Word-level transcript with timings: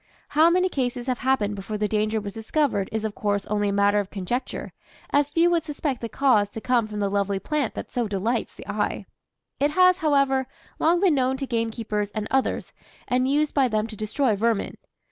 How 0.29 0.49
many 0.49 0.67
cases 0.67 1.05
have 1.05 1.19
happened 1.19 1.53
before 1.53 1.77
the 1.77 1.87
danger 1.87 2.19
was 2.19 2.33
discovered 2.33 2.89
is 2.91 3.05
of 3.05 3.13
course 3.13 3.45
only 3.45 3.69
a 3.69 3.71
matter 3.71 3.99
of 3.99 4.09
conjecture, 4.09 4.73
as 5.11 5.29
few 5.29 5.51
would 5.51 5.63
suspect 5.63 6.01
the 6.01 6.09
cause 6.09 6.49
to 6.49 6.59
come 6.59 6.87
from 6.87 6.99
the 7.01 7.07
lovely 7.07 7.37
plant 7.37 7.75
that 7.75 7.91
so 7.91 8.07
delights 8.07 8.55
the 8.55 8.67
eye. 8.67 9.05
It 9.59 9.69
has, 9.69 9.99
however, 9.99 10.47
long 10.79 11.01
been 11.01 11.13
known 11.13 11.37
to 11.37 11.45
gamekeepers 11.45 12.09
and 12.15 12.27
others, 12.31 12.73
and 13.07 13.29
used 13.29 13.53
by 13.53 13.67
them 13.67 13.85
to 13.85 13.95
destroy 13.95 14.35
"vermin." 14.35 14.75